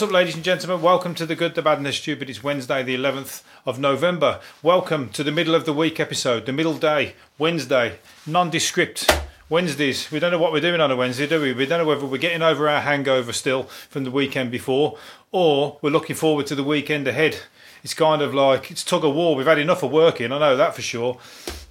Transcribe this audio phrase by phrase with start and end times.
[0.00, 0.80] What's up, ladies and gentlemen?
[0.80, 2.30] Welcome to the Good, the Bad, and the Stupid.
[2.30, 4.40] It's Wednesday, the 11th of November.
[4.62, 9.14] Welcome to the middle of the week episode, the middle day, Wednesday, nondescript.
[9.50, 10.10] Wednesdays.
[10.10, 11.52] We don't know what we're doing on a Wednesday, do we?
[11.52, 14.96] We don't know whether we're getting over our hangover still from the weekend before
[15.32, 17.36] or we're looking forward to the weekend ahead.
[17.84, 19.36] It's kind of like it's tug of war.
[19.36, 21.18] We've had enough of working, I know that for sure.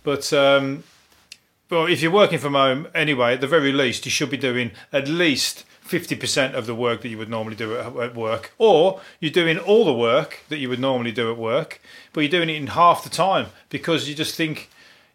[0.04, 0.84] But um,
[1.72, 5.08] if you're working from home anyway, at the very least, you should be doing at
[5.08, 8.54] least 50% of the work that you would normally do at, work.
[8.60, 11.82] Or you're doing all the work that you would normally do at work,
[12.14, 14.70] but you're doing it in half the time because you just think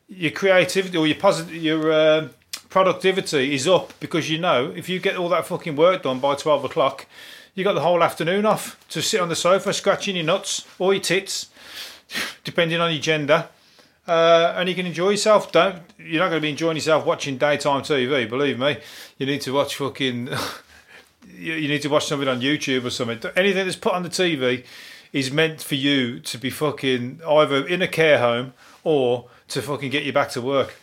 [0.08, 2.28] your creativity or your positive, your uh,
[2.70, 6.34] productivity is up because you know if you get all that fucking work done by
[6.34, 7.06] 12 o'clock,
[7.54, 10.92] you got the whole afternoon off to sit on the sofa scratching your nuts or
[10.92, 11.50] your tits,
[12.44, 13.48] depending on your gender
[14.06, 15.50] uh, and you can enjoy yourself.
[15.52, 18.28] Don't you're not going to be enjoying yourself watching daytime TV.
[18.28, 18.78] Believe me,
[19.18, 20.30] you need to watch fucking.
[21.32, 23.20] you need to watch something on YouTube or something.
[23.36, 24.64] Anything that's put on the TV
[25.12, 29.90] is meant for you to be fucking either in a care home or to fucking
[29.90, 30.76] get you back to work.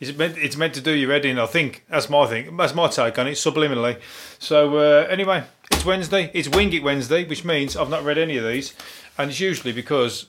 [0.00, 1.38] It's meant, it's meant to do your head in.
[1.38, 2.56] I think that's my thing.
[2.56, 4.00] That's my take on it, subliminally.
[4.40, 6.28] So uh, anyway, it's Wednesday.
[6.34, 8.74] It's Wing It Wednesday, which means I've not read any of these,
[9.16, 10.26] and it's usually because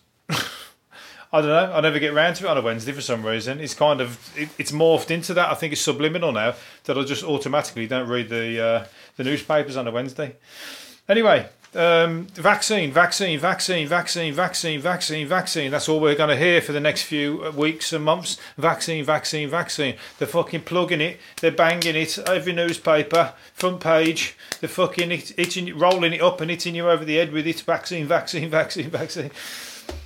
[1.34, 1.76] I don't know.
[1.76, 3.60] I never get round to it on a Wednesday for some reason.
[3.60, 5.50] It's kind of it, it's morphed into that.
[5.50, 6.54] I think it's subliminal now
[6.84, 8.86] that I just automatically don't read the uh,
[9.18, 10.36] the newspapers on a Wednesday.
[11.10, 15.72] Anyway, um, vaccine, vaccine, vaccine, vaccine, vaccine, vaccine, vaccine.
[15.72, 18.38] That's all we're going to hear for the next few weeks and months.
[18.56, 19.96] Vaccine, vaccine, vaccine.
[20.20, 21.20] They're fucking plugging it.
[21.42, 22.20] They're banging it.
[22.28, 24.38] Every newspaper, front page.
[24.60, 27.62] They're fucking it, hitting, rolling it up and hitting you over the head with it.
[27.62, 29.32] Vaccine, vaccine, vaccine, vaccine.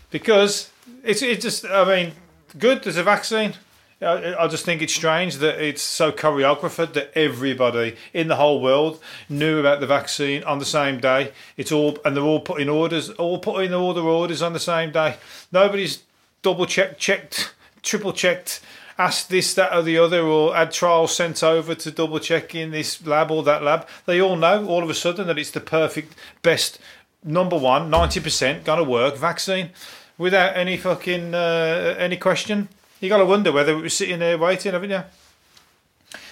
[0.09, 0.71] Because
[1.03, 2.13] it's it's just I mean,
[2.57, 2.83] good.
[2.83, 3.53] There's a vaccine.
[3.99, 8.61] I, I just think it's strange that it's so choreographed that everybody in the whole
[8.61, 11.31] world knew about the vaccine on the same day.
[11.55, 14.91] It's all and they're all putting orders, all putting all their orders on the same
[14.91, 15.17] day.
[15.51, 16.03] Nobody's
[16.43, 18.61] double checked, checked, triple checked,
[18.97, 22.71] asked this, that, or the other, or had trials sent over to double check in
[22.71, 23.87] this lab or that lab.
[24.05, 26.79] They all know all of a sudden that it's the perfect, best,
[27.23, 29.71] number one, 90% going to work vaccine
[30.17, 32.69] without any fucking uh, any question.
[32.99, 35.03] You got to wonder whether it was sitting there waiting, haven't you?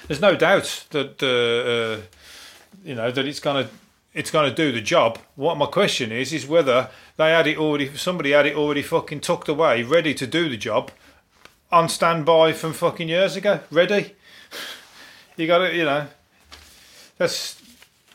[0.08, 2.02] There's no doubt that uh, uh,
[2.84, 3.70] you know that it's gonna
[4.14, 5.20] it's gonna do the job.
[5.36, 7.96] What my question is is whether they had it already.
[7.96, 10.92] Somebody had it already fucking tucked away, ready to do the job,
[11.72, 14.16] on standby from fucking years ago, ready.
[15.38, 16.08] You got to, you know,
[17.18, 17.62] that's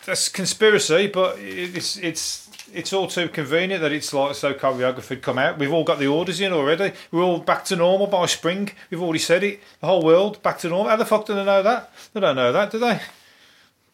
[0.06, 5.38] that's conspiracy, but it's it's it's all too convenient that it's like so choreographed come
[5.38, 5.58] out.
[5.58, 6.92] We've all got the orders in already.
[7.10, 8.70] We're all back to normal by spring.
[8.90, 9.60] We've already said it.
[9.80, 10.90] The whole world back to normal.
[10.90, 11.92] How the fuck do they know that?
[12.12, 13.00] They don't know that, do they?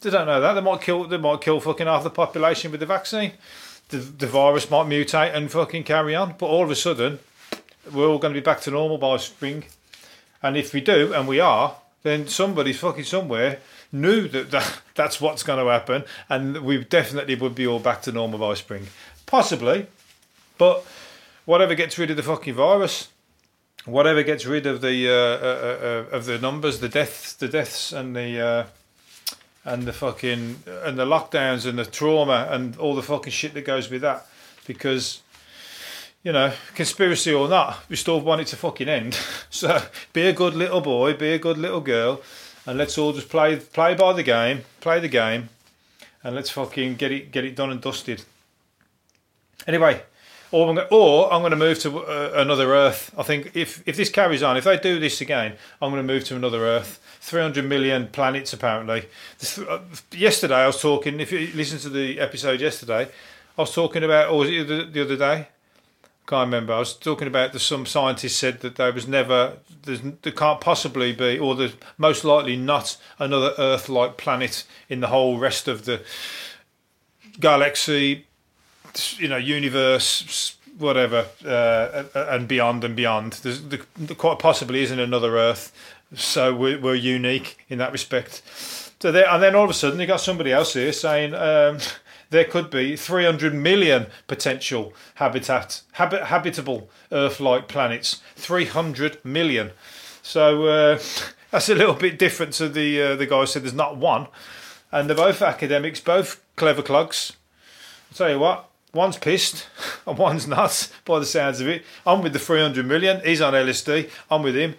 [0.00, 0.53] They don't know that.
[0.53, 1.04] They might kill.
[1.04, 3.32] They might kill fucking half the population with the vaccine.
[3.88, 6.34] The the virus might mutate and fucking carry on.
[6.38, 7.19] But all of a sudden,
[7.92, 9.65] we're all going to be back to normal by spring.
[10.42, 13.60] And if we do, and we are, then somebody's fucking somewhere
[14.01, 18.03] knew that, that that's what's going to happen, and we definitely would be all back
[18.03, 18.87] to normal by spring.
[19.27, 19.87] Possibly,
[20.59, 20.84] but
[21.45, 23.09] whatever gets rid of the fucking virus,
[23.84, 27.93] whatever gets rid of the uh, uh, uh, of the numbers, the deaths, the deaths,
[27.93, 28.67] and the uh,
[29.65, 33.65] and the fucking and the lockdowns and the trauma and all the fucking shit that
[33.65, 34.27] goes with that,
[34.67, 35.23] because
[36.27, 39.19] you know, conspiracy or not, we still want it to fucking end.
[39.49, 39.81] So
[40.13, 42.21] be a good little boy, be a good little girl,
[42.66, 45.49] and let's all just play play by the game, play the game,
[46.22, 48.25] and let's fucking get it get it done and dusted.
[49.66, 50.03] Anyway,
[50.50, 53.12] or I'm going, or I'm going to move to uh, another Earth.
[53.16, 56.12] I think if if this carries on, if they do this again, I'm going to
[56.12, 57.00] move to another Earth.
[57.21, 59.09] 300 million planets apparently.
[59.38, 59.81] This, uh,
[60.12, 61.19] yesterday I was talking.
[61.19, 63.09] If you listen to the episode yesterday,
[63.59, 65.48] I was talking about, or was it the, the other day?
[66.26, 66.72] Can't remember.
[66.72, 71.12] I was talking about that some scientists said that there was never, there can't possibly
[71.12, 76.03] be, or there's most likely not another Earth-like planet in the whole rest of the
[77.38, 78.27] galaxy,
[79.18, 83.34] you know, universe, whatever, uh, and beyond and beyond.
[83.34, 83.80] There's, there
[84.16, 85.72] quite possibly isn't another Earth,
[86.15, 88.42] so we're, we're unique in that respect.
[89.01, 91.34] So there, and then all of a sudden you got somebody else here saying.
[91.34, 91.78] Um,
[92.31, 98.21] there could be 300 million potential habitat habit, habitable Earth-like planets.
[98.37, 99.71] 300 million.
[100.23, 100.99] So uh,
[101.51, 104.28] that's a little bit different to the uh, the guy who said there's not one.
[104.93, 107.33] And they're both academics, both clever clugs.
[108.11, 109.67] I'll tell you what, one's pissed
[110.07, 111.84] and one's nuts by the sounds of it.
[112.07, 113.21] I'm with the 300 million.
[113.25, 114.11] He's on LSD.
[114.31, 114.75] I'm with him.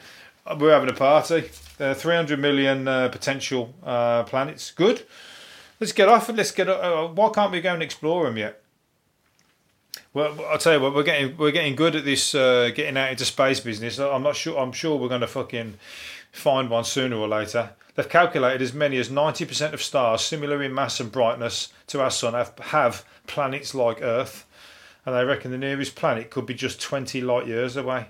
[0.59, 1.49] We're having a party.
[1.79, 4.71] Uh, 300 million uh, potential uh, planets.
[4.71, 5.05] Good
[5.79, 6.67] Let's get off and let's get.
[6.69, 8.61] Uh, why can't we go and explore them yet?
[10.13, 13.11] Well, I'll tell you what, we're getting we're getting good at this uh, getting out
[13.11, 13.99] into space business.
[13.99, 14.57] I'm not sure.
[14.57, 15.75] I'm sure we're going to fucking
[16.31, 17.71] find one sooner or later.
[17.97, 22.11] They've calculated as many as 90% of stars similar in mass and brightness to our
[22.11, 24.45] sun have, have planets like Earth,
[25.03, 28.09] and they reckon the nearest planet could be just 20 light years away.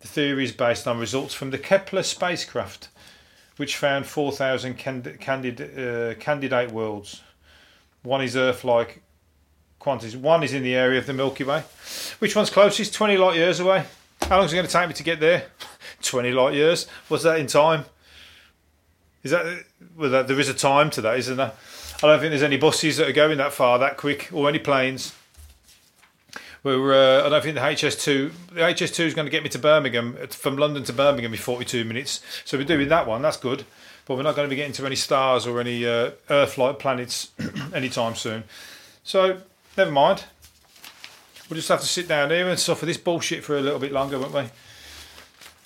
[0.00, 2.88] The theory is based on results from the Kepler spacecraft,
[3.56, 7.22] which found 4,000 candid, uh, candidate worlds.
[8.02, 9.02] One is Earth-like
[9.78, 10.16] quantities.
[10.16, 11.62] One is in the area of the Milky Way.
[12.18, 12.94] Which one's closest?
[12.94, 13.84] 20 light years away.
[14.22, 15.46] How long is it going to take me to get there?
[16.02, 16.86] 20 light years.
[17.08, 17.84] What's that in time?
[19.22, 19.64] Is that
[19.96, 20.10] well?
[20.10, 21.52] That, there is a time to that, isn't there?
[22.02, 24.58] I don't think there's any buses that are going that far that quick, or any
[24.58, 25.14] planes.
[26.62, 29.58] We're, uh, I don't think the HS2, the HS2 is going to get me to
[29.58, 32.20] Birmingham from London to Birmingham in 42 minutes.
[32.44, 33.20] So we're doing that one.
[33.22, 33.64] That's good,
[34.06, 37.32] but we're not going to be getting to any stars or any uh, Earth-like planets
[37.74, 38.44] anytime soon.
[39.02, 39.38] So
[39.76, 40.24] never mind.
[41.50, 43.90] We'll just have to sit down here and suffer this bullshit for a little bit
[43.90, 44.44] longer, won't we?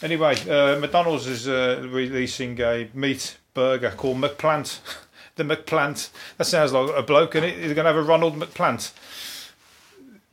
[0.03, 4.81] Anyway, uh, McDonald's is uh, releasing a meat burger called McPlant.
[5.37, 6.09] the McPlant.
[6.39, 7.57] That sounds like a bloke, and it?
[7.59, 8.93] They're going to have a Ronald McPlant.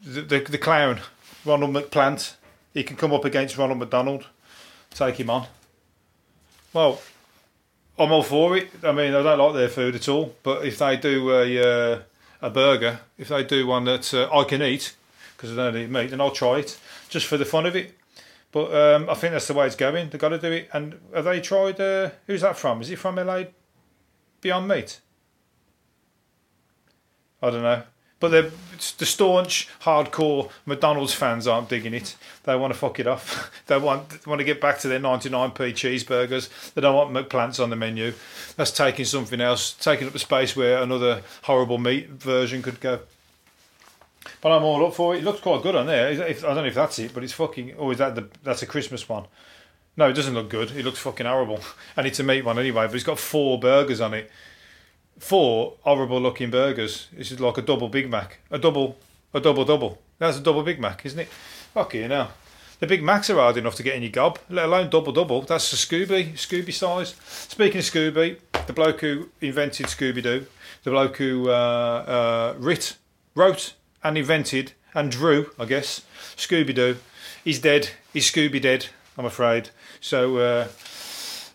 [0.04, 1.00] The, the, the clown,
[1.46, 2.36] Ronald McPlant.
[2.74, 4.28] He can come up against Ronald McDonald.
[4.92, 5.48] Take him on.
[6.74, 7.02] Well,
[7.98, 8.70] I'm all for it.
[8.84, 12.02] I mean, I don't like their food at all, but if they do a uh,
[12.42, 14.96] a burger, if they do one that uh, I can eat
[15.38, 16.80] because I don't eat meat, then I'll try it
[17.10, 17.98] just for the fun of it.
[18.52, 20.10] But um, I think that's the way it's going.
[20.10, 20.70] They've got to do it.
[20.74, 21.80] And have they tried?
[21.80, 22.82] Uh, who's that from?
[22.82, 23.46] Is it from LA
[24.42, 25.00] Beyond Meat?
[27.42, 27.84] I don't know.
[28.24, 28.54] But
[29.00, 32.16] the staunch, hardcore McDonald's fans aren't digging it.
[32.44, 33.52] They want to fuck it off.
[33.68, 36.74] they want want to get back to their 99p cheeseburgers.
[36.74, 38.14] They don't want McPlants on the menu.
[38.56, 43.02] That's taking something else, taking up the space where another horrible meat version could go.
[44.40, 45.18] But I'm all up for it.
[45.18, 46.08] It looks quite good on there.
[46.08, 47.76] I don't know if that's it, but it's fucking.
[47.78, 48.30] Oh, is that the?
[48.42, 49.26] That's a Christmas one.
[49.98, 50.72] No, it doesn't look good.
[50.72, 51.60] It looks fucking horrible.
[51.98, 54.32] And it's a meat one anyway, but it's got four burgers on it.
[55.20, 57.08] Four horrible looking burgers.
[57.14, 58.40] This is like a double Big Mac.
[58.52, 58.98] A double,
[59.34, 60.00] a double double.
[60.20, 61.28] That's a double Big Mac, isn't it?
[61.74, 62.32] Fuck you now.
[62.80, 65.42] The Big Macs are hard enough to get in your gob, let alone double double.
[65.44, 67.16] That's a Scooby, Scooby size.
[67.26, 70.46] Speaking of Scooby, the bloke who invented Scooby Doo,
[70.84, 72.98] the bloke who uh, uh, writ,
[73.36, 76.02] wrote and invented and drew, I guess,
[76.36, 76.98] Scooby Doo.
[77.44, 77.92] He's dead.
[78.12, 78.88] He's Scooby dead,
[79.18, 79.70] I'm afraid.
[80.02, 80.68] So uh,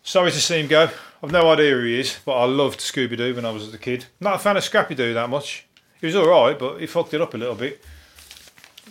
[0.09, 0.89] sorry to see him go.
[1.23, 3.79] I've no idea who he is, but I loved Scooby Doo when I was a
[3.79, 4.07] kid.
[4.21, 5.67] Not a fan of Scrappy Doo that much.
[6.01, 7.85] He was all right, but he fucked it up a little bit.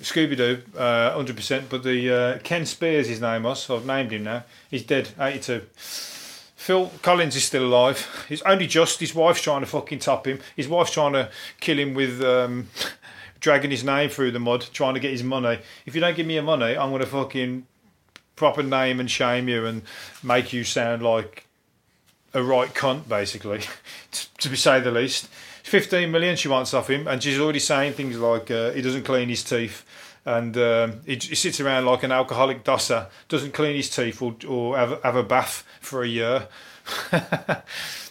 [0.01, 1.69] Scooby Doo, uh, 100%.
[1.69, 3.67] But the uh, Ken Spears, his name was.
[3.67, 4.43] I've named him now.
[4.69, 5.61] He's dead, 82.
[6.55, 8.25] Phil Collins is still alive.
[8.29, 8.99] He's only just.
[8.99, 10.39] His wife's trying to fucking top him.
[10.55, 12.67] His wife's trying to kill him with um,
[13.39, 15.59] dragging his name through the mud, trying to get his money.
[15.87, 17.65] If you don't give me your money, I'm going to fucking
[18.37, 19.81] proper name and shame you and
[20.23, 21.45] make you sound like
[22.33, 23.61] a right cunt, basically,
[24.37, 25.27] to say the least.
[25.63, 29.03] 15 million she wants off him, and she's already saying things like uh, he doesn't
[29.03, 29.83] clean his teeth
[30.27, 34.35] and um, he, he, sits around like an alcoholic dosser, doesn't clean his teeth or,
[34.45, 36.47] or have, have a bath for a year.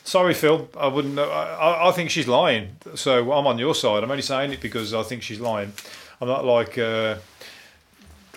[0.02, 0.68] Sorry, Phil.
[0.78, 1.18] I wouldn't.
[1.18, 2.76] I, I think she's lying.
[2.94, 4.02] So I'm on your side.
[4.02, 5.72] I'm only saying it because I think she's lying.
[6.20, 7.16] I'm not like uh,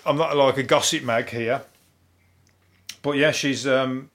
[0.04, 1.62] I'm not like a gossip mag here.
[3.02, 4.10] But yeah, she's um,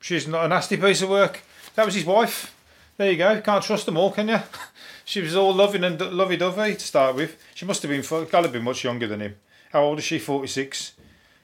[0.00, 1.42] she's not a nasty piece of work.
[1.74, 2.54] That was his wife.
[2.96, 3.40] There you go.
[3.40, 4.40] Can't trust them all, can you?
[5.04, 7.40] she was all loving and lovey-dovey to start with.
[7.54, 9.36] She must have been got to be much younger than him.
[9.72, 10.18] How old is she?
[10.18, 10.92] Forty six.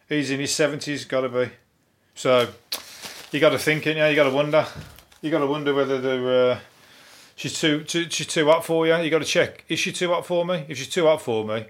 [0.09, 1.05] He's in his seventies.
[1.05, 1.51] Got to be.
[2.15, 2.49] So
[3.33, 3.97] you got to think it.
[3.97, 4.67] Yeah, you got to wonder.
[5.21, 6.59] You got to wonder whether the uh,
[7.37, 8.97] she's too, too she's too up for you.
[8.97, 9.65] You got to check.
[9.69, 10.67] Is she too up for me?
[10.69, 11.67] If she's too up for me,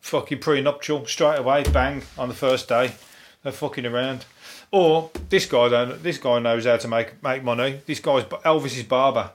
[0.00, 2.92] fucking prenuptial straight away, bang on the first day.
[3.42, 4.24] They're fucking around.
[4.70, 6.02] Or this guy don't.
[6.02, 7.80] This guy knows how to make make money.
[7.86, 9.30] This guy's Elvis's barber.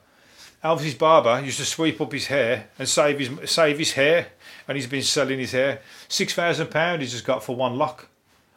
[0.62, 4.28] Elvis's barber used to sweep up his hair and save his save his hair,
[4.68, 5.80] and he's been selling his hair.
[6.08, 8.08] Six thousand pound he's just got for one lock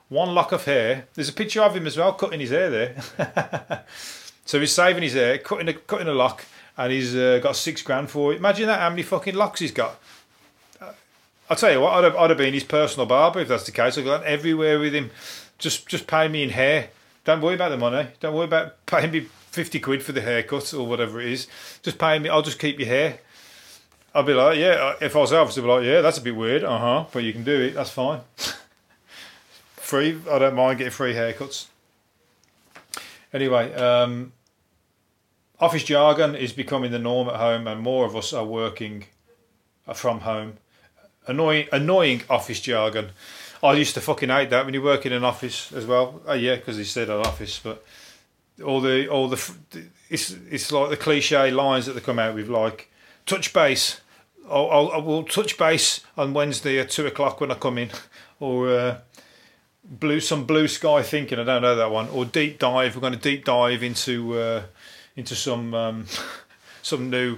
[0.10, 1.08] one lock of hair.
[1.14, 3.84] There's a picture of him as well, cutting his hair there.
[4.46, 6.46] so he's saving his hair, cutting a cutting a lock,
[6.78, 8.38] and he's uh, got six grand for it.
[8.38, 10.00] Imagine that, how many fucking locks he's got.
[11.50, 13.72] I'll tell you what, I'd have, I'd have been his personal barber if that's the
[13.72, 13.98] case.
[13.98, 15.12] I've gone everywhere with him.
[15.58, 16.90] Just just pay me in hair.
[17.24, 18.10] Don't worry about the money.
[18.20, 21.48] Don't worry about paying me 50 quid for the haircut or whatever it is.
[21.82, 23.20] Just pay me, I'll just keep your hair.
[24.14, 26.36] I'll be like, yeah, if I was Elvis, I'd be like, yeah, that's a bit
[26.36, 28.22] weird, uh huh, but you can do it, that's fine.
[29.88, 30.20] free.
[30.30, 31.68] I don't mind getting free haircuts.
[33.34, 34.34] Anyway, um,
[35.60, 39.06] office jargon is becoming the norm at home, and more of us are working
[39.96, 40.58] from home.
[41.28, 43.10] Annoying, annoying office jargon.
[43.64, 46.22] I used to fucking hate that when you work in an office as well.
[46.28, 47.84] Oh yeah, because he said an office, but
[48.64, 49.54] all the all the
[50.10, 52.90] it's it's like the cliche lines that they come out with, like
[53.26, 54.02] touch base.
[54.50, 57.90] I'll, I'll I will touch base on Wednesday at two o'clock when I come in,
[58.40, 58.98] or uh,
[59.84, 61.40] blue some blue sky thinking.
[61.40, 62.10] I don't know that one.
[62.10, 62.96] Or deep dive.
[62.96, 64.64] We're going to deep dive into uh,
[65.16, 66.06] into some um,
[66.82, 67.38] some new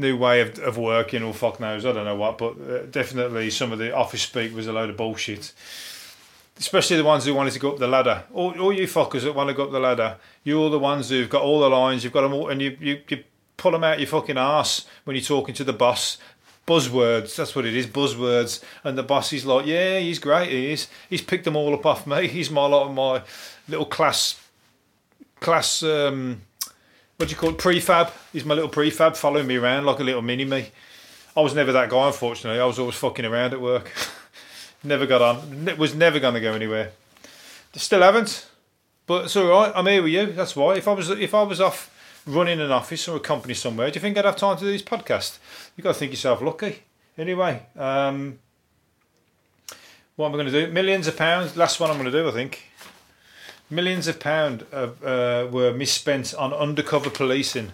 [0.00, 3.50] new way of, of working or fuck knows I don't know what but uh, definitely
[3.50, 5.52] some of the office speak was a load of bullshit.
[6.58, 8.24] Especially the ones who wanted to go up the ladder.
[8.34, 11.28] All, all you fuckers that want to go up the ladder you're the ones who've
[11.28, 13.24] got all the lines you've got them all and you, you, you
[13.56, 16.18] pull them out your fucking ass when you're talking to the boss.
[16.66, 18.62] Buzzwords that's what it is buzzwords.
[18.84, 20.88] And the boss is like yeah he's great he is.
[21.08, 22.26] He's picked them all up off me.
[22.28, 23.22] He's my lot of my
[23.68, 24.40] little class
[25.40, 26.42] class um,
[27.20, 27.58] what do you call it?
[27.58, 28.10] Prefab.
[28.32, 30.70] He's my little prefab following me around like a little mini me.
[31.36, 32.58] I was never that guy, unfortunately.
[32.58, 33.92] I was always fucking around at work.
[34.82, 35.68] never got on.
[35.68, 36.92] It was never going to go anywhere.
[37.74, 38.48] Still haven't.
[39.06, 39.70] But it's all right.
[39.76, 40.32] I'm here with you.
[40.32, 40.76] That's why.
[40.76, 41.94] If I was if I was off
[42.26, 44.72] running an office or a company somewhere, do you think I'd have time to do
[44.72, 45.38] this podcast?
[45.76, 46.84] You've got to think yourself lucky.
[47.18, 48.38] Anyway, um,
[50.16, 50.72] what am I going to do?
[50.72, 51.54] Millions of pounds.
[51.54, 52.70] Last one I'm going to do, I think.
[53.70, 57.72] Millions of pounds uh, were misspent on undercover policing.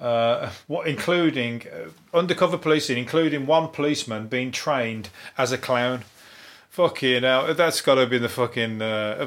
[0.00, 6.04] Uh, what including uh, undercover policing, including one policeman being trained as a clown.
[6.68, 9.26] Fucking hell, that's got to be the fucking uh,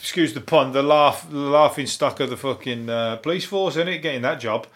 [0.00, 3.98] excuse the pun, the laugh, laughing stock of the fucking uh, police force, isn't it?
[3.98, 4.66] Getting that job.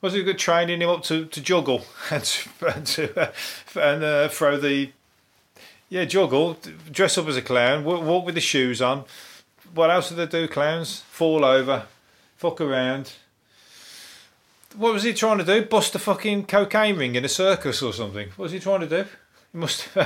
[0.00, 3.32] Was it good training him up to, to juggle and to, and, to, uh,
[3.80, 4.90] and uh, throw the
[5.88, 6.56] yeah juggle,
[6.90, 9.04] dress up as a clown, walk, walk with the shoes on,
[9.74, 11.00] what else did they do, clowns?
[11.00, 11.86] Fall over,
[12.36, 13.12] fuck around.
[14.76, 15.64] What was he trying to do?
[15.64, 18.28] Bust a fucking cocaine ring in a circus or something?
[18.36, 19.08] What was he trying to do?
[19.52, 19.88] He must.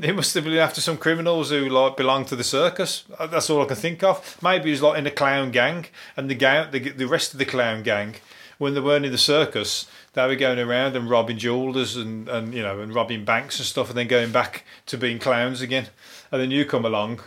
[0.00, 3.04] he must have been after some criminals who like belong to the circus.
[3.18, 4.38] Uh, that's all I can think of.
[4.42, 7.38] Maybe he was like in a clown gang, and the gang, the, the rest of
[7.38, 8.16] the clown gang,
[8.56, 12.54] when they weren't in the circus, they were going around and robbing jewelers and, and
[12.54, 15.88] you know and robbing banks and stuff, and then going back to being clowns again.
[16.30, 17.20] And then you come along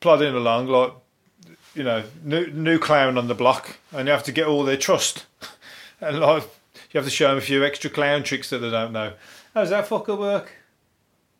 [0.00, 0.92] plodding along like
[1.74, 4.76] you know new new clown on the block, and you have to get all their
[4.76, 5.26] trust,
[6.00, 6.42] and like
[6.92, 9.12] you have to show them a few extra clown tricks that they don't know.
[9.54, 10.52] How does that fucker work?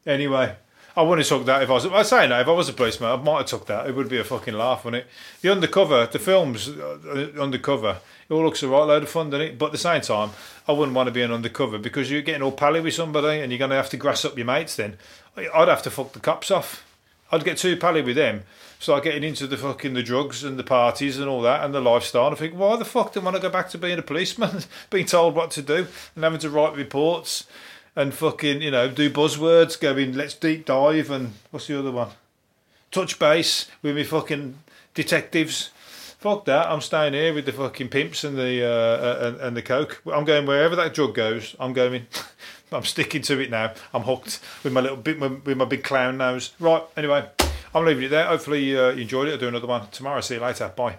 [0.07, 0.57] Anyway.
[0.97, 1.87] I wouldn't have took that if I was.
[1.87, 2.41] I say no.
[2.41, 3.87] If I was a policeman, I might have took that.
[3.87, 5.11] It would be a fucking laugh, wouldn't it?
[5.43, 7.99] The undercover, the films uh, undercover,
[8.29, 9.59] it all looks a right load of fun, doesn't it?
[9.59, 10.31] But at the same time,
[10.67, 13.53] I wouldn't want to be an undercover because you're getting all pally with somebody and
[13.53, 14.77] you're going to have to grass up your mates.
[14.77, 14.97] Then
[15.37, 16.86] I'd have to fuck the cops off.
[17.33, 18.45] I'd get too pally with them,
[18.79, 21.81] start getting into the fucking the drugs and the parties and all that and the
[21.81, 22.29] lifestyle.
[22.29, 24.03] And I think, why the fuck do I want to go back to being a
[24.03, 27.47] policeman, being told what to do and having to write reports
[27.97, 32.11] and fucking you know do buzzwords, going let's deep dive and what's the other one?
[32.91, 34.59] Touch base with me fucking
[34.95, 35.71] detectives.
[36.19, 36.67] Fuck that!
[36.67, 40.03] I'm staying here with the fucking pimps and the uh, and, and the coke.
[40.13, 41.57] I'm going wherever that drug goes.
[41.59, 42.07] I'm going.
[42.73, 43.75] I'm sticking to it now.
[43.95, 46.53] I'm hooked with my little bit with my big clown nose.
[46.59, 46.83] Right.
[46.97, 47.29] Anyway,
[47.75, 48.27] I'm leaving it there.
[48.27, 49.33] Hopefully uh, you enjoyed it.
[49.33, 50.21] I'll do another one tomorrow.
[50.21, 50.73] See you later.
[50.75, 50.97] Bye.